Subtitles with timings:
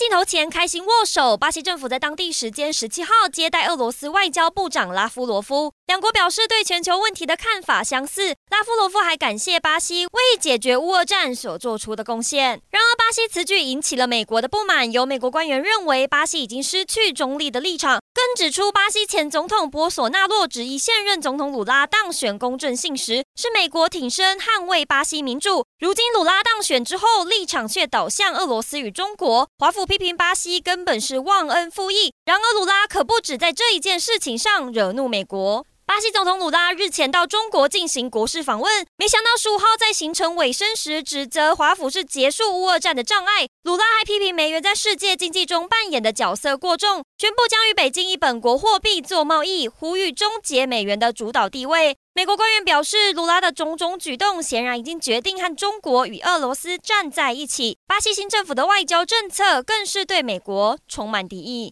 [0.00, 8.34] 镜头前开心握手，巴西政府在当地时间十七号接待俄罗斯外交部长拉夫罗夫，两国表示对全球问题的看法相似。
[8.48, 12.62] 拉夫罗夫还感谢巴西为解决乌俄战所做出的贡献。
[12.70, 25.64] 然而，巴西此举引起了美国的不满，有美国官员认为巴西已经失去中立的立场，更指出巴西前总统波索纳洛质疑现任总统鲁拉当选公正性时，是美国挺身捍卫巴西民主。
[25.78, 29.48] 如今鲁拉当选之后，立场却倒向俄罗斯与中国。
[29.58, 32.12] 华府批评巴西根本是忘恩负义。
[32.24, 35.64] 然而，鲁拉可不止在这一件事情上惹怒美国。
[35.90, 43.48] 巴西总统鲁拉日前到中国进行国事访问，没想到十五号在行程尾声时，指责华府是结束乌俄战的障碍。
[43.64, 51.96] 鲁拉还批评美元在世界经济中扮演的角色过重，宣布将与北京以本国货币做贸易，呼吁终结美元的主导地位。
[52.14, 57.76] 美国官员表示，卢拉的种种举动显然已经决定和中国与俄罗斯站在一起。
[57.88, 61.68] 巴西新政府的外交政策更是对美国充满敌意。